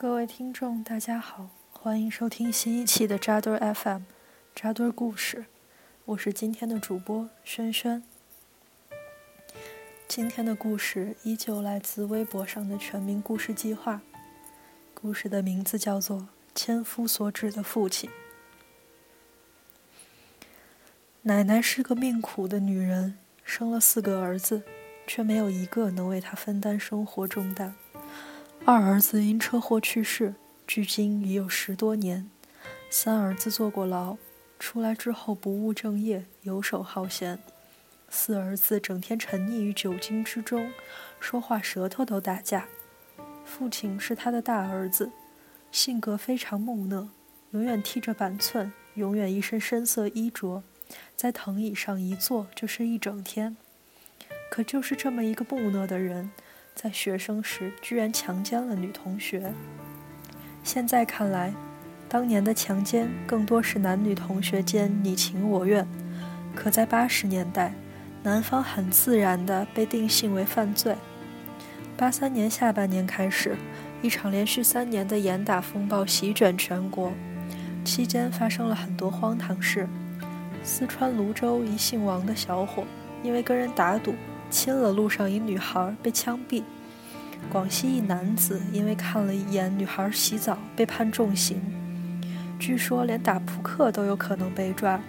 [0.00, 4.00] 各位听众，大家好，欢迎收听新一期的扎堆 FM，
[4.54, 5.44] 扎堆故事，
[6.06, 8.02] 我是今天的主播轩轩。
[10.08, 14.00] 今天的故事依旧来自微博上的全民故事计划，
[14.94, 16.16] 故事的名字叫做
[16.54, 18.08] 《千夫所指的父亲》。
[21.20, 24.62] 奶奶是个命苦的女人，生了四个儿子，
[25.06, 27.74] 却没有一个能为她分担生活重担。
[28.66, 30.34] 二儿子因车祸去世，
[30.66, 32.28] 距今已有十多年。
[32.90, 34.18] 三儿子坐过牢，
[34.58, 37.38] 出来之后不务正业，游手好闲。
[38.10, 40.70] 四儿子整天沉溺于酒精之中，
[41.18, 42.66] 说话舌头都打架。
[43.44, 45.10] 父亲是他的大儿子，
[45.72, 47.08] 性格非常木讷，
[47.52, 50.62] 永远剃着板寸，永远一身深色衣着，
[51.16, 53.56] 在藤椅上一坐就是一整天。
[54.50, 56.30] 可就是这么一个木讷的人。
[56.74, 59.52] 在学生时，居然强奸了女同学。
[60.64, 61.52] 现在看来，
[62.08, 65.86] 当年的强奸更多是男女同学间你情我愿。
[66.54, 67.72] 可在八十年代，
[68.22, 70.96] 男方很自然地被定性为犯罪。
[71.96, 73.56] 八三年下半年开始，
[74.00, 77.12] 一场连续三年的严打风暴席卷全国，
[77.84, 79.86] 期间发生了很多荒唐事。
[80.62, 82.84] 四川泸州一姓王的小伙，
[83.22, 84.14] 因为跟人打赌。
[84.50, 86.62] 亲了路上一女孩被枪毙，
[87.50, 91.60] 广西一男子因为看了一眼女孩洗澡被判重刑，
[92.58, 95.00] 据说连打扑克都有可能被抓。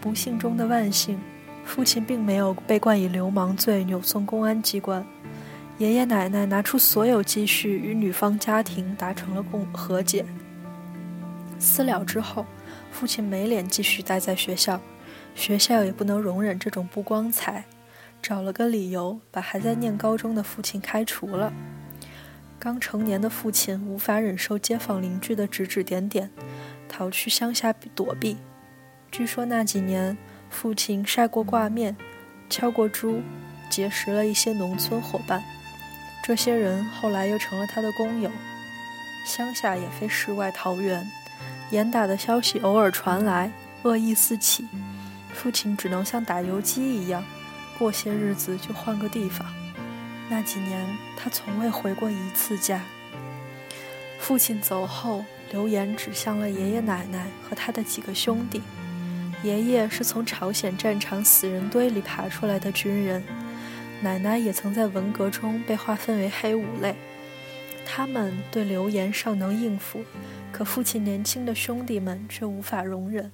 [0.00, 1.18] 不幸中的万幸，
[1.64, 5.04] 父亲并没有被冠以流氓罪扭送公安机关，
[5.78, 10.24] 爷爷奶奶拿出所有积蓄与女方家庭达成了共和解。
[11.58, 12.44] 私了之后，
[12.92, 14.78] 父亲没脸继续待在学校，
[15.34, 17.64] 学校也不能容忍这种不光彩。
[18.24, 21.52] 找了个理由，把还在念高中的父亲开除了。
[22.58, 26.30] 刚成年的父亲无法忍受街坊邻居的指指点点，
[26.88, 28.38] 逃去乡下躲避。
[29.12, 30.16] 据说那几年，
[30.48, 31.94] 父亲晒过挂面，
[32.48, 33.20] 敲过猪，
[33.68, 35.42] 结识了一些农村伙伴。
[36.24, 38.30] 这些人后来又成了他的工友。
[39.26, 41.06] 乡下也非世外桃源，
[41.68, 43.52] 严打的消息偶尔传来，
[43.82, 44.66] 恶意四起，
[45.34, 47.22] 父亲只能像打游击一样。
[47.78, 49.46] 过些日子就换个地方。
[50.30, 50.86] 那几年，
[51.16, 52.82] 他从未回过一次家。
[54.18, 58.62] 父亲走后，流言指向了爷爷奶奶和他的几个兄弟。
[59.42, 63.22] 爷爷是从朝鲜战场死人堆里爬出来的军人，
[64.00, 66.96] 奶奶也曾在文革中被划分为黑五类。
[67.86, 70.02] 他们对流言尚能应付，
[70.50, 73.30] 可父亲年轻的兄弟们却无法容忍。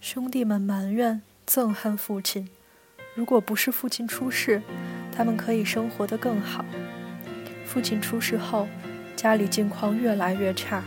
[0.00, 2.48] 兄弟们埋怨、憎恨父亲。
[3.14, 4.62] 如果不是父亲出事，
[5.10, 6.64] 他们可以生活得更好。
[7.64, 8.68] 父亲出事后，
[9.16, 10.82] 家里境况越来越差，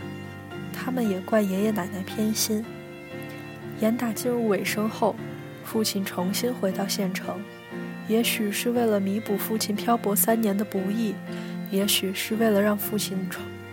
[0.72, 2.64] 他们也怪爷爷奶奶偏心。
[3.80, 5.14] 严打进入尾声后，
[5.64, 7.40] 父亲重新回到县城，
[8.08, 11.14] 也许是为了弥补父亲漂泊三年的不易，
[11.70, 13.28] 也许是为了让父亲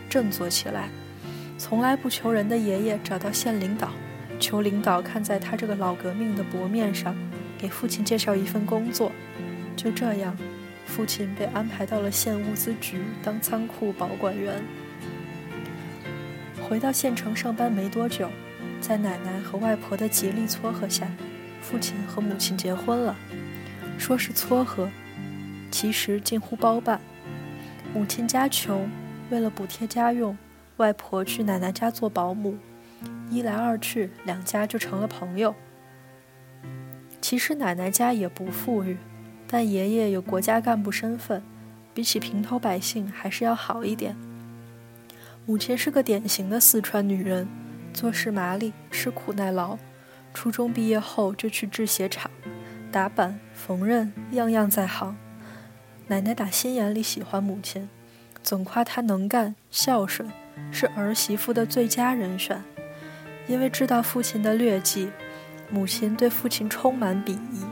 [0.09, 0.89] 振作起来。
[1.57, 3.91] 从来不求人的爷爷找到县领导，
[4.39, 7.16] 求领导看在他这个老革命的薄面上。
[7.61, 9.11] 给父亲介绍一份工作，
[9.75, 10.35] 就这样，
[10.88, 14.63] 父亲被安排到了县物资局当仓库保管员。
[16.67, 18.29] 回到县城上班没多久，
[18.79, 21.07] 在奶奶和外婆的极力撮合下，
[21.61, 23.16] 父亲和母亲结婚了。
[23.97, 24.89] 说是撮合，
[25.69, 27.00] 其实近乎包办。
[27.94, 28.89] 母亲家穷，
[29.29, 30.35] 为了补贴家用，
[30.77, 32.57] 外婆去奶奶家做保姆，
[33.29, 35.53] 一来二去，两家就成了朋友。
[37.31, 38.97] 其实奶奶家也不富裕，
[39.47, 41.42] 但爷爷有国家干部身份，
[41.94, 44.18] 比起平头百姓还是要好一点。
[45.46, 47.47] 母亲是个典型的四川女人，
[47.94, 49.78] 做事麻利，吃苦耐劳。
[50.34, 52.30] 初中毕业后就去制鞋厂，
[52.92, 55.16] 打板、缝纫，样样在行。
[56.08, 57.88] 奶奶打心眼里喜欢母亲，
[58.44, 60.30] 总夸她能干、孝顺，
[60.69, 62.62] 是儿媳妇的最佳人选。
[63.48, 65.10] 因为知道父亲的劣迹。
[65.71, 67.65] 母亲对父亲充满鄙夷，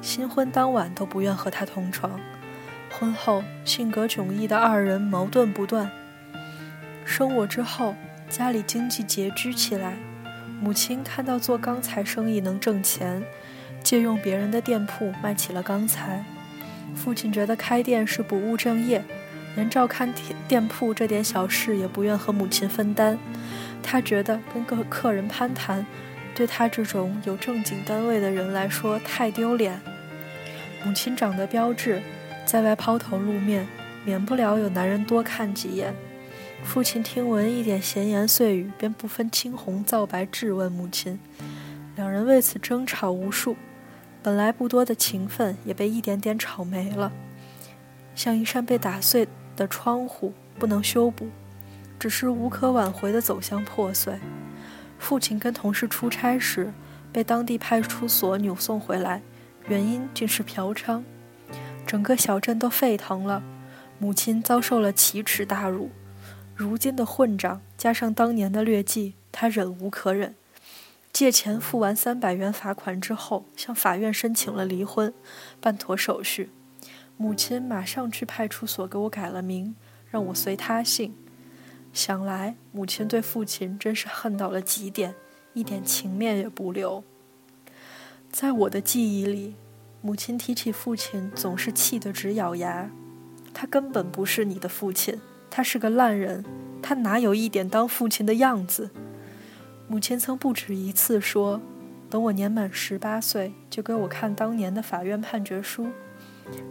[0.00, 2.20] 新婚当晚都不愿和他同床。
[2.92, 5.90] 婚后，性格迥异的二人矛盾不断。
[7.04, 7.96] 生我之后，
[8.28, 9.96] 家里经济拮据起来。
[10.60, 13.20] 母亲看到做钢材生意能挣钱，
[13.82, 16.24] 借用别人的店铺卖起了钢材。
[16.94, 19.02] 父亲觉得开店是不务正业，
[19.56, 20.12] 连照看
[20.46, 23.18] 店铺这点小事也不愿和母亲分担。
[23.82, 25.84] 他觉得跟个客人攀谈。
[26.34, 29.80] 对他这种有正经单位的人来说太丢脸。
[30.84, 32.00] 母亲长得标致，
[32.46, 33.66] 在外抛头露面，
[34.04, 35.94] 免不了有男人多看几眼。
[36.62, 41.18] 父亲听闻一点闲言碎语，便不分青红皂白质问母亲，
[41.96, 43.56] 两人为此争吵无数，
[44.22, 47.12] 本来不多的情分也被一点点吵没了，
[48.14, 51.28] 像一扇被打碎的窗户，不能修补，
[51.98, 54.14] 只是无可挽回的走向破碎。
[55.00, 56.72] 父亲跟同事出差时，
[57.10, 59.22] 被当地派出所扭送回来，
[59.66, 61.02] 原因竟是嫖娼，
[61.84, 63.42] 整个小镇都沸腾了。
[63.98, 65.90] 母亲遭受了奇耻大辱，
[66.54, 70.36] 如今的混账加上当年的劣迹，他忍无可忍，
[71.12, 75.12] 借钱付完三百元罚款之后，向法院申请了离婚，
[75.60, 76.50] 办妥手续。
[77.16, 79.74] 母亲马上去派出所给我改了名，
[80.10, 81.14] 让我随他姓。
[81.92, 85.14] 想来母亲对父亲真是恨到了极点，
[85.54, 87.02] 一点情面也不留。
[88.30, 89.56] 在我的记忆里，
[90.00, 92.90] 母亲提起父亲总是气得直咬牙。
[93.52, 95.20] 他根本不是你的父亲，
[95.50, 96.44] 他是个烂人，
[96.80, 98.90] 他哪有一点当父亲的样子？
[99.88, 101.60] 母亲曾不止一次说
[102.08, 105.88] ：“等我年满十八岁，就给我看当年的法院判决书，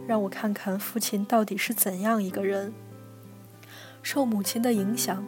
[0.08, 2.72] 让我看看父亲到底是怎样一个人。”
[4.02, 5.24] 受母亲的影响，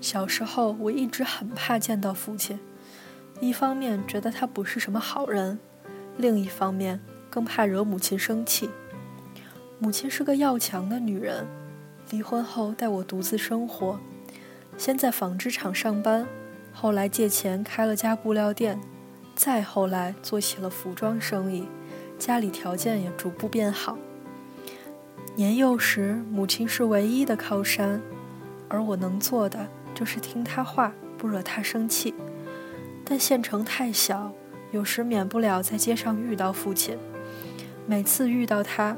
[0.00, 2.58] 小时候我一直很怕见到父亲，
[3.40, 5.58] 一方面觉得他不是什么好人，
[6.16, 8.70] 另一方面更怕惹母亲生气。
[9.78, 11.46] 母亲是个要强的女人，
[12.10, 13.98] 离婚后带我独自生活，
[14.78, 16.26] 先在纺织厂上班，
[16.72, 18.80] 后来借钱开了家布料店，
[19.34, 21.66] 再后来做起了服装生意，
[22.18, 23.98] 家里条件也逐步变好。
[25.34, 28.00] 年幼时，母亲是唯一的靠山，
[28.72, 32.14] 而我能做的就是听他话，不惹他生气。
[33.04, 34.32] 但县城太小，
[34.70, 36.96] 有时免不了在街上遇到父亲，
[37.86, 38.96] 每次遇到他。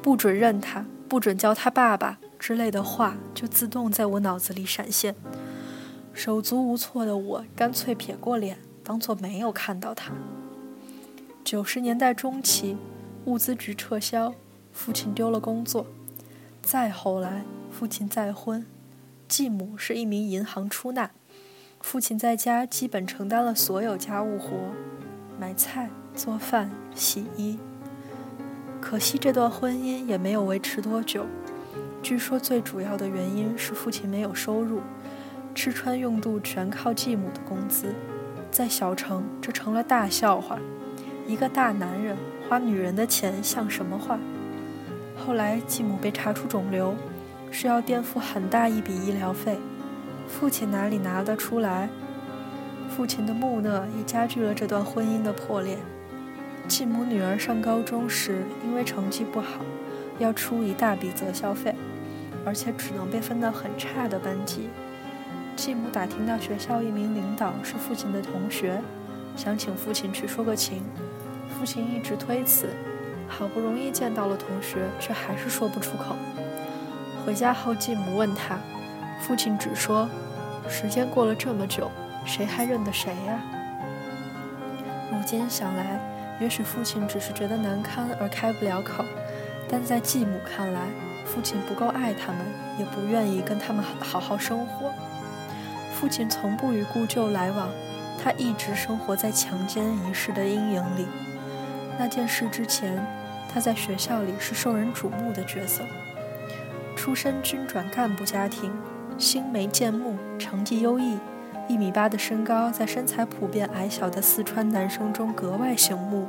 [0.00, 5.16] 不准认他，不准叫他爸爸之类的话，就自动在我脑子里闪现。
[6.14, 10.12] 手足无措的我，干脆撇过脸，当做没有看到他。
[11.42, 12.76] 九十年代中期，
[13.24, 14.32] 物资局撤销，
[14.72, 15.88] 父亲丢了工作。
[16.62, 17.42] 再后来，
[17.72, 18.64] 父亲再婚，
[19.28, 21.10] 继母是一名银行出纳，
[21.80, 24.56] 父亲在家基本承担了所有家务活，
[25.38, 27.58] 买菜、做饭、洗衣。
[28.80, 31.26] 可惜这段婚姻也没有维持多久。
[32.02, 34.80] 据说最主要的原因是父亲没有收入，
[35.56, 37.92] 吃穿用度全靠继母的工资。
[38.52, 40.58] 在小城，这成了大笑话。
[41.26, 42.16] 一个大男人
[42.48, 44.20] 花女人的钱像什么话？
[45.16, 46.94] 后来继母被查出肿瘤，
[47.58, 49.56] 需要垫付很大一笔医疗费，
[50.28, 51.88] 父亲哪里拿得出来？
[52.94, 55.78] 父亲的木讷也加剧了这段婚姻的破裂。
[56.68, 59.62] 继母女儿上高中时，因为成绩不好，
[60.18, 61.74] 要出一大笔择校费，
[62.44, 64.68] 而且只能被分到很差的班级。
[65.56, 68.82] 继母打听到学校一名领导是父亲的同学，
[69.34, 70.82] 想请父亲去说个情，
[71.48, 72.68] 父亲一直推辞。
[73.26, 76.14] 好不容易见到了同学，却还是说不出口。
[77.26, 78.56] 回家后，继母问他，
[79.20, 80.08] 父亲只说
[80.70, 81.90] ：“时间过了这么久，
[82.24, 83.40] 谁还认得谁呀？”
[85.10, 86.00] 如今想来。
[86.38, 89.02] 也许父亲只是觉得难堪而开不了口，
[89.70, 90.82] 但在继母看来，
[91.24, 92.40] 父亲不够爱他们，
[92.78, 94.92] 也不愿意跟他们好好生活。
[95.94, 97.70] 父亲从不与故旧来往，
[98.22, 101.06] 他一直生活在强奸一事的阴影里。
[101.98, 103.02] 那件事之前，
[103.50, 105.84] 他在学校里是受人瞩目的角色，
[107.06, 108.68] 出身军转干部家庭，
[109.16, 111.16] 星眉剑目，成绩优异。
[111.68, 116.26] 一米八的身高，在身材普遍矮小的四川男生中格外醒目。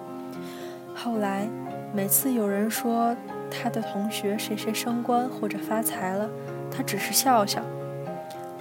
[0.93, 1.47] 后来，
[1.95, 3.17] 每次有人说
[3.49, 6.29] 他的同学谁谁升官或者发财了，
[6.69, 7.63] 他只是笑笑。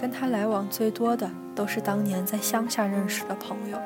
[0.00, 3.76] 跟他来往最多的都是当年在乡下认识的朋友。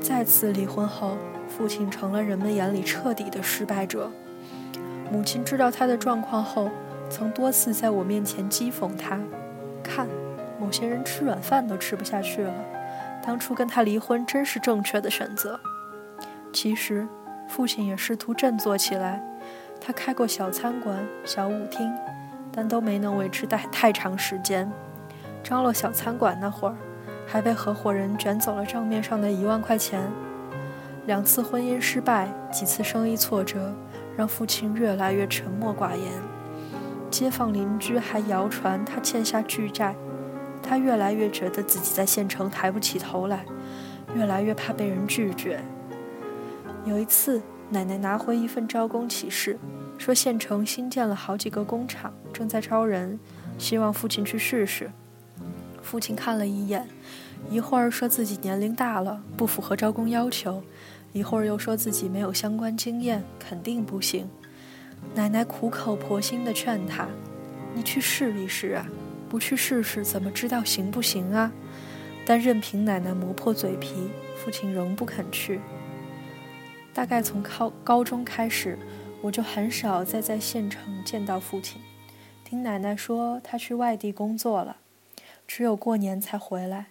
[0.00, 1.16] 再次离婚后，
[1.48, 4.12] 父亲成了人们眼里彻底的失败者。
[5.10, 6.70] 母亲知道他的状况后，
[7.10, 9.18] 曾多次在我面前讥讽他
[9.82, 10.06] ：“看。”
[10.60, 12.52] 某些人吃软饭都吃不下去了，
[13.24, 15.58] 当初跟他离婚真是正确的选择。
[16.52, 17.08] 其实，
[17.48, 19.22] 父亲也试图振作起来，
[19.80, 21.90] 他开过小餐馆、小舞厅，
[22.52, 24.70] 但都没能维持太太长时间。
[25.42, 26.76] 张罗小餐馆那会儿，
[27.26, 30.02] 还被合伙人卷走了账面上的一万块钱。
[31.06, 33.74] 两次婚姻失败，几次生意挫折，
[34.14, 36.12] 让父亲越来越沉默寡言。
[37.10, 39.94] 街坊邻居还谣传他欠下巨债。
[40.62, 43.44] 他越来越觉得自己在县城抬不起头来，
[44.14, 45.60] 越来越怕被人拒绝。
[46.84, 49.58] 有一次，奶奶拿回一份招工启事，
[49.98, 53.18] 说县城新建了好几个工厂，正在招人，
[53.58, 54.90] 希望父亲去试试。
[55.82, 56.86] 父亲看了一眼，
[57.50, 60.62] 一会儿说自己年龄大了，不符合招工要求，
[61.12, 64.28] 一会儿又说自己没有相关经验，肯定不行。
[65.14, 67.08] 奶奶苦口婆心地劝他
[67.74, 68.86] ：“你去试一试啊，
[69.28, 71.52] 不去试试怎么知道行不行啊？”
[72.24, 75.60] 但任凭奶奶磨破嘴皮，父亲仍不肯去。
[76.94, 78.78] 大概从高高中开始，
[79.20, 81.80] 我就很少再在县城见到父亲。
[82.44, 84.76] 听奶奶说，他去外地工作了，
[85.48, 86.86] 只有过年才回来。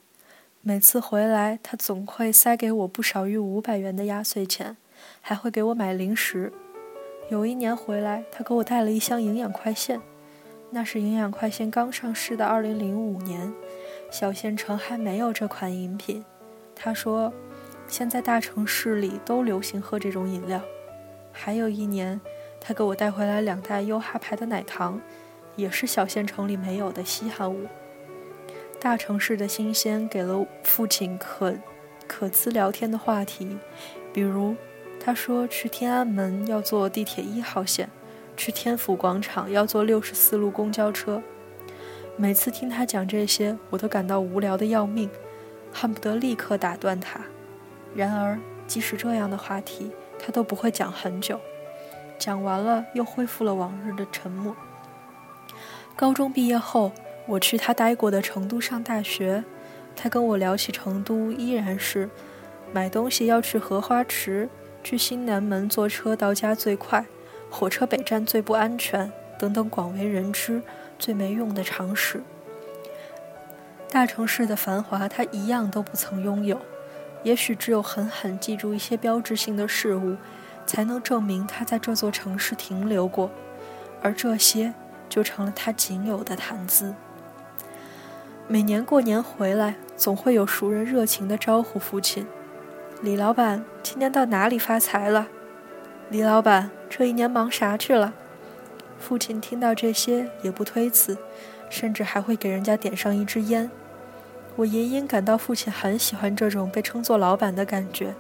[0.62, 4.76] 每次回来，他总会塞给我不少于五百元的压岁钱，
[5.22, 6.52] 还会给我买零食。
[7.30, 10.02] 有一年回来，他给我带了一箱营养快线，
[10.72, 13.54] 那是营养快线刚上市的二零零五年，
[14.12, 16.24] 小县城还没有这款饮品。
[16.76, 17.34] 他说。
[17.92, 20.62] 现在大城市里都流行喝这种饮料。
[21.32, 22.22] 还有一年，
[22.62, 25.02] 他给我带回来两袋优哈牌的奶糖，
[25.56, 27.66] 也是小县城里没有的稀罕物。
[28.80, 31.56] 大城市的新鲜给了父亲可
[32.06, 33.58] 可资聊天的话题，
[34.14, 34.56] 比如
[35.00, 37.90] 他说去天安门要坐地铁一号线，
[38.36, 41.22] 去天府广场要坐六十四路公交车。
[42.18, 45.10] 每次听他讲这些，我都感到无聊的要命，
[45.72, 47.22] 恨不得立刻打断他。
[47.96, 48.38] 然而，
[48.68, 51.40] 即使这样的话题，他都不会讲很久。
[52.20, 54.54] 讲完了，又恢复了往日的沉默。
[55.96, 56.92] 高中毕业后，
[57.26, 59.46] 我去他待过的成都上大学，
[59.96, 62.10] 他跟我聊起成都，依然是
[62.74, 64.50] 买东西要去荷花池，
[64.84, 67.06] 去新南门坐车到家最快，
[67.50, 70.62] 火车北站最不安全等等广为人知、
[70.98, 72.22] 最没用的常识。
[73.92, 76.60] 大城市的繁华，他一样都不曾拥有。
[77.24, 80.16] 也许只有狠狠记住一些标志性的事物，
[80.66, 83.30] 才能证明他在这座城市停留过，
[84.02, 84.74] 而这些
[85.10, 86.94] 就成了他仅有的谈资。
[88.48, 92.26] 每年过年回来，总会有熟人热情地招呼父亲
[93.02, 95.30] ：“李老板，今年到哪里发财了
[96.12, 98.14] ？”“李老板，这一年忙啥去了？”
[99.00, 101.18] 父亲听到这些也不推辞，
[101.70, 103.72] 甚至还会给人家点上一支烟。
[104.58, 108.14] 我隐隐感到父亲很喜欢这种被称作老板的感觉，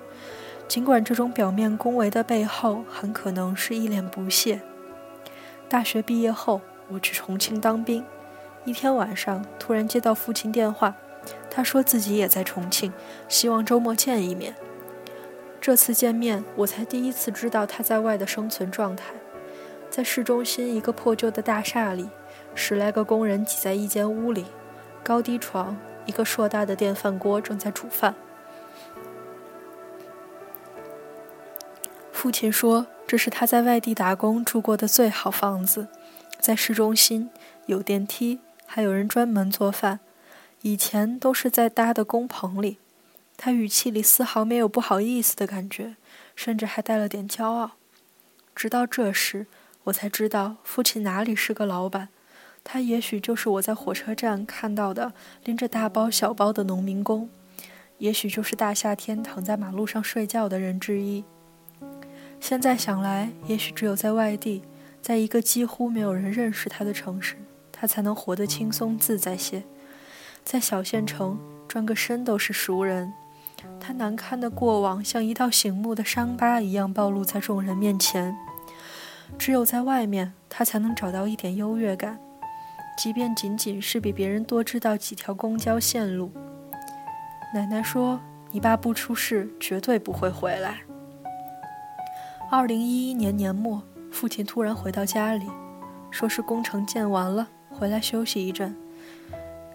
[0.65, 4.62] 尽管这种表面恭维的背后很可能是一脸不屑。
[5.67, 8.05] 大学毕业后，我去重庆当兵，
[8.63, 10.95] 一天晚上突然接到父亲电话，
[11.51, 12.93] 他说自己也在重庆，
[13.27, 14.55] 希望周末见一面。
[15.61, 19.13] 这次见面，我才第一次知道他在外的生存状态。
[19.89, 22.09] 在市中心一个破旧的大厦里，
[22.55, 24.45] 十来个工人挤在一间屋里，
[25.03, 25.77] 高低床。
[26.05, 28.15] 一个硕大的电饭锅正在煮饭。
[32.11, 35.87] 父亲说：“这是他在外地打工住过的最好房子，
[36.39, 37.29] 在市中心，
[37.67, 39.99] 有电梯，还有人专门做饭。
[40.63, 42.79] 以前都是在搭的工棚里。”
[43.41, 45.96] 他语气里丝毫没有不好意思的感觉，
[46.36, 47.72] 甚至还带了点骄傲。
[48.53, 49.48] 直到这时，
[49.86, 52.10] 我才知道父亲哪里是个老板。
[52.65, 55.13] 他也许就是我在火车站看到的
[55.46, 57.29] 拎着大包小包的农民工，
[58.00, 61.24] 也许就是大夏天躺在马路上睡觉的人之一。
[62.41, 64.62] 现在想来，也许只有在外地，
[65.01, 67.38] 在一个几乎没有人认识他的城市，
[67.72, 69.63] 他才能活得轻松自在些。
[70.43, 73.13] 在小县城，转个身都是熟人，
[73.79, 78.35] 他难堪的过往像一道醒目的伤疤一样暴露在众人面前。
[79.37, 82.19] 只有在外面，他才能找到一点优越感。
[82.97, 86.31] 即便仅仅是比别人多知道几条公交线路，
[87.53, 88.19] 奶奶说
[88.51, 90.81] ：“你爸不出事，绝对不会回来。”
[92.51, 95.45] 二零一一年年末，父亲突然回到家里，
[96.11, 98.75] 说是工程建完了，回来休息一阵。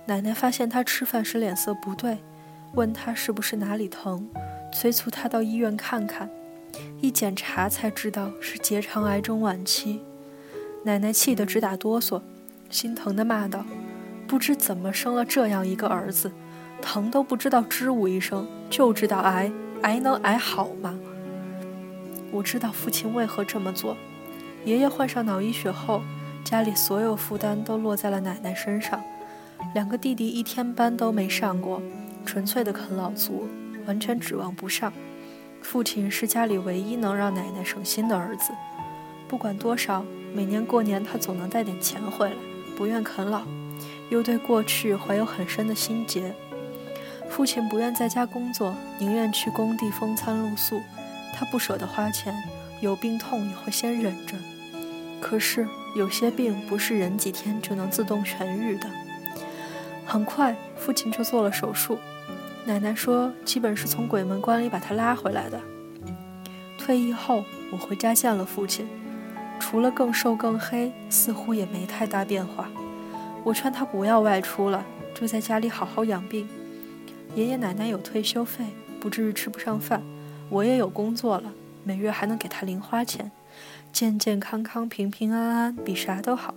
[0.06, 2.18] 奶奶发现他吃饭时脸色不对，
[2.74, 4.28] 问他是不是哪里疼，
[4.72, 6.28] 催促他到医院看看。
[7.00, 10.00] 一检查才知道是结肠癌中晚期，
[10.82, 12.20] 奶奶气得直打哆嗦。
[12.70, 13.64] 心疼地骂道
[14.26, 16.32] ：“不知怎么生了这样一个儿子，
[16.82, 19.52] 疼都不知道吱呜一声，就知道挨，
[19.82, 20.98] 挨能挨好吗？”
[22.32, 23.96] 我知道父亲为何这么做。
[24.64, 26.02] 爷爷患上脑溢血后，
[26.42, 29.00] 家里所有负担都落在了奶奶身上。
[29.74, 31.80] 两个弟弟一天班都没上过，
[32.24, 33.48] 纯粹的啃老族，
[33.86, 34.92] 完全指望不上。
[35.62, 38.52] 父亲是家里唯一能让奶奶省心的儿子，
[39.28, 40.04] 不管多少，
[40.34, 42.36] 每年过年他总能带点钱回来。
[42.76, 43.42] 不愿啃老，
[44.10, 46.34] 又对过去怀有很深的心结。
[47.30, 50.80] 父亲不愿在家工作，宁愿去工地风餐露宿。
[51.32, 52.34] 他不舍得花钱，
[52.80, 54.34] 有病痛也会先忍着。
[55.20, 55.66] 可是
[55.96, 58.88] 有些病不是忍几天就能自动痊愈的。
[60.04, 61.98] 很快，父亲就做了手术。
[62.66, 65.60] 奶奶说，基本是从鬼门关里把他拉回来的。
[66.78, 68.88] 退役后，我回家见了父亲，
[69.60, 72.70] 除了更瘦更黑，似乎也没太大变化。
[73.42, 74.82] 我劝他不要外出了，
[75.14, 76.48] 就在家里好好养病。
[77.34, 78.64] 爷爷奶奶有退休费，
[78.98, 80.00] 不至于吃不上饭；
[80.48, 81.52] 我也有工作了，
[81.82, 83.30] 每月还能给他零花钱，
[83.92, 86.54] 健健康康、平平安安，比啥都好。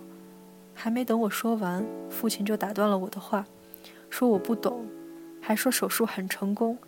[0.74, 3.44] 还没等我说完，父亲就打断了我的话，
[4.08, 4.86] 说我不懂，
[5.40, 6.78] 还说手术很成功。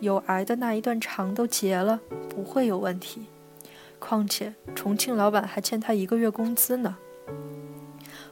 [0.00, 3.26] 有癌的那一段肠都结了，不会有问题。
[3.98, 6.96] 况且重庆老板还欠他一个月工资呢。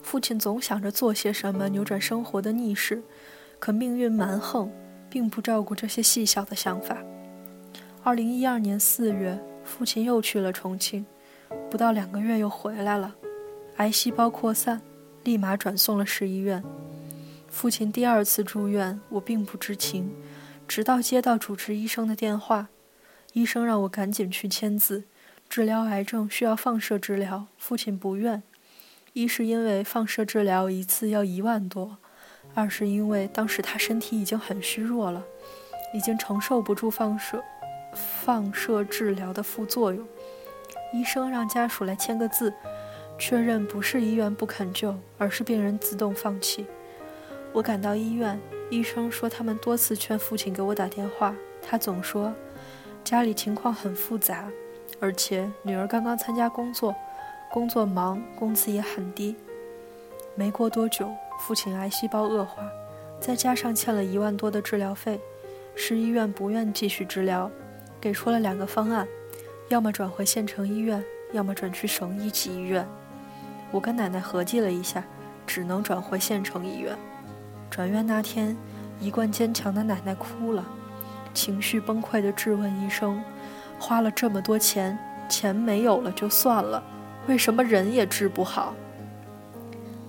[0.02, 3.02] 父亲总想着做些什么扭转生活的逆势，
[3.58, 4.70] 可命运蛮横，
[5.10, 6.96] 并不照顾这些细小的想法。
[8.02, 11.04] 二零一二年四月，父亲又去了重庆，
[11.70, 13.14] 不到两个月又回来了，
[13.76, 14.80] 癌细胞扩散，
[15.25, 16.64] 立马转送了市医院。
[17.50, 20.14] 父亲第二次住院，我并不知情。
[20.69, 22.69] 直到接到主治医生的电话，
[23.33, 25.05] 医生让我赶紧去签字。
[25.49, 28.43] 治疗癌症需要放射治疗，父亲不愿。
[29.14, 31.97] 一是因为放射治疗一次要一万多，
[32.55, 35.25] 二是因为当时他身体已经很虚弱了，
[35.95, 37.43] 已经承受不住放射
[37.95, 40.07] 放射治疗的副作用。
[40.93, 42.52] 医生让家属来签个字，
[43.19, 46.67] 确认不是医院不肯救，而是病人自动放弃。
[47.52, 48.38] 我赶到医院。
[48.71, 52.31] 医生说，他们多次劝父亲给我打电话，他总说
[53.02, 54.47] 家里情况很复杂，
[55.00, 56.95] 而且女儿刚刚参加工作，
[57.50, 59.35] 工作忙，工资也很低。
[60.35, 62.62] 没过多久，父亲癌细胞恶化，
[63.19, 65.19] 再加上欠了一万多的治疗费，
[65.75, 67.50] 市医院不愿继续治疗，
[67.99, 69.09] 给出了两个方案：
[69.69, 71.02] 要么转回县城医院，
[71.33, 72.87] 要么转去省一级医院。
[73.71, 75.02] 我跟奶奶合计了一下，
[75.47, 76.95] 只能转回县城医院。
[77.70, 78.56] 转院那天，
[79.00, 80.64] 一贯坚强的奶奶哭了，
[81.34, 83.23] 情绪崩溃地质问医生
[83.78, 86.82] ：“花了这么多钱，钱没有了就算了，
[87.26, 88.75] 为什么人也治不好？”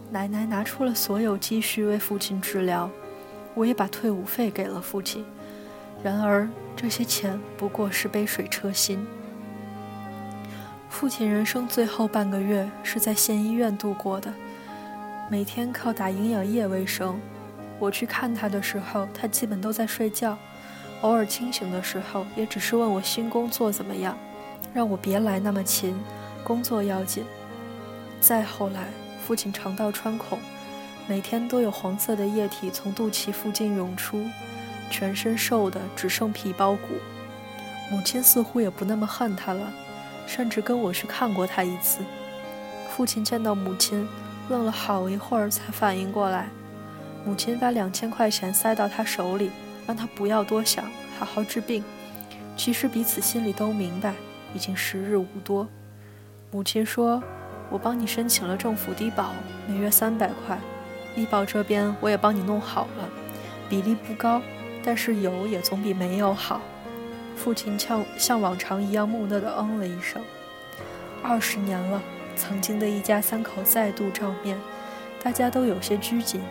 [0.09, 2.89] 奶奶拿出了所有积蓄为父亲治疗，
[3.53, 5.23] 我也把退伍费给了父亲。
[6.01, 9.05] 然而，这些钱不过是杯水车薪。
[10.89, 14.33] 父亲人生最后半个月是在县医院度过的，
[15.29, 17.19] 每天靠打营养液为生。
[17.79, 20.37] 我去看他的时候，他基本都在睡觉，
[21.01, 24.17] 偶尔清醒的时候，也只是问我新工作怎么样，
[24.73, 25.97] 让我别来那么勤，
[26.43, 27.23] 工作要紧。
[28.19, 28.87] 再后来，
[29.25, 30.37] 父亲肠道穿孔，
[31.07, 34.25] 每天都有黄色的液体从肚脐附近涌出，
[34.91, 36.95] 全身瘦的只剩皮包骨。
[37.89, 39.71] 母亲似乎也不那么恨他了，
[40.27, 41.99] 甚至跟我去看过他一次。
[42.89, 44.05] 父亲见到母亲，
[44.49, 46.49] 愣了好一会儿才反应过来。
[47.29, 49.51] 母亲把两千块钱塞到他手里，
[49.85, 50.83] 让他不要多想，
[51.19, 51.83] 好好治病。
[52.57, 54.15] 其实彼此心里都明白，
[54.51, 55.67] 已经时日无多。
[56.49, 57.21] 母亲说
[57.69, 59.29] ：“我帮你申请了政府低保，
[59.67, 60.57] 每月三百块，
[61.15, 63.07] 医保这边我也帮你弄好了，
[63.69, 64.41] 比例不高，
[64.83, 66.59] 但是有也总比没有好。”
[67.37, 70.19] 父亲像像往常一样木讷地嗯了一声。
[71.21, 72.01] 二十年了，
[72.35, 74.57] 曾经的一家三口再度照面，
[75.21, 76.41] 大家都有些拘谨。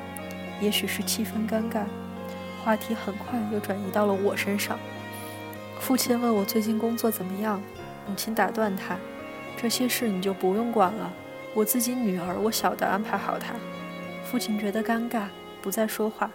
[0.60, 1.84] 也许是气氛尴尬，
[2.64, 4.78] 话题很快又转移到了我身上。
[5.80, 7.62] 父亲问我最近工作怎么样，
[8.08, 8.96] 母亲打断他
[9.56, 11.12] ：“这些事你就不用管了，
[11.54, 13.54] 我自己女儿，我晓得安排好她。”
[14.24, 15.24] 父亲觉得尴尬，
[15.62, 16.30] 不再说话，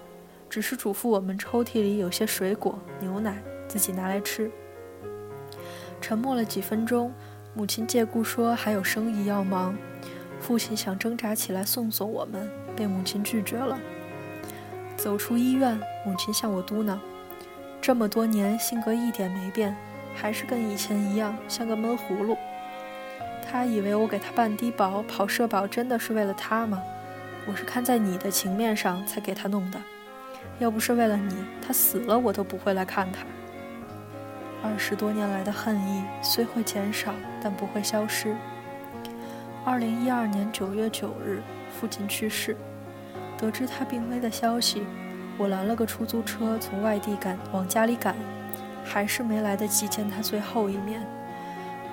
[0.49, 4.49] 只是嘱咐我们抽屉里有些水果、牛奶，自己拿来吃。
[5.99, 7.13] 沉默了几分钟，
[7.53, 9.75] 母亲借故说还有生意要忙。
[10.39, 13.79] 父亲想挣扎起来送送我们，被母亲拒绝了。
[15.03, 16.97] 走出医院，母亲向我嘟囔
[17.81, 19.75] ：“这么多年，性格一点没变，
[20.15, 22.37] 还是跟以前一样，像个闷葫芦。”
[23.45, 26.81] 他以为我给他办低保、跑社保，真的是为了他吗？
[27.45, 29.81] 我是看在你的情面上才给他弄的，
[30.59, 33.25] 要不是为了你，他死了我都不会来看他。
[34.63, 38.33] 二十多年来的恨意虽会减少，但不会消失。
[39.65, 41.41] 二零一二年九月九日，
[41.77, 42.55] 父亲去世。
[43.37, 44.83] 得知他病危的消息，
[45.37, 48.15] 我拦了个出租车从外地赶往家里赶，
[48.83, 51.05] 还是没来得及见他最后一面。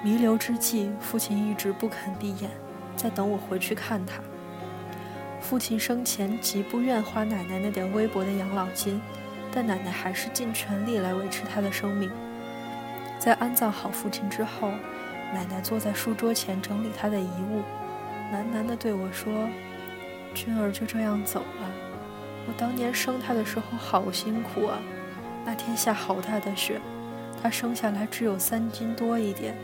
[0.02, 2.50] 弥留之际，父亲一直不肯闭眼，
[2.96, 4.22] 在等我回去看他。
[5.40, 9.00] 父亲生前极不愿花奶奶那点微薄的养老金，
[9.50, 12.10] 但奶奶还是尽全力来维持他的生命。
[13.18, 14.70] 在安葬好父亲之后，
[15.34, 17.62] 奶奶坐在书桌前整理他的遗物。
[18.32, 19.48] 喃喃地对我说
[20.34, 21.70] ：“君儿就这样走了。
[22.46, 24.78] 我当年生他的时候好辛苦啊，
[25.44, 26.80] 那天下好大的雪，
[27.42, 29.54] 他生下来只有三斤多一点，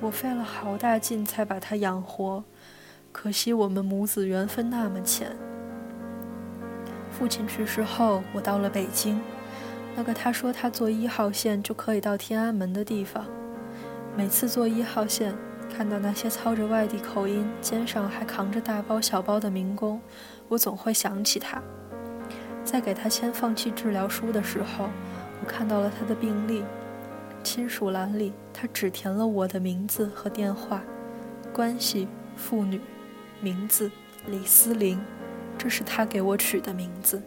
[0.00, 2.42] 我费了好大劲才把他养活。
[3.12, 5.36] 可惜我们母子缘分那么浅。
[7.10, 9.20] 父亲去世后，我到了北京，
[9.96, 13.26] 那个他说他坐一号线就可以到天安门的地方，
[14.16, 15.34] 每次坐一号线。”
[15.70, 20.00] 看到那些操着外地口音、肩上还扛着大包小包的民工，
[20.48, 21.62] 我总会想起他。
[22.64, 24.90] 在给他签放弃治疗书的时候，
[25.40, 26.62] 我看到了他的病历，
[27.42, 30.82] 亲属栏里他只填了我的名字和电话，
[31.52, 32.06] 关系
[32.36, 32.80] 父女，
[33.40, 33.90] 名字
[34.26, 35.00] 李思玲，
[35.56, 37.22] 这是他给我取的名字。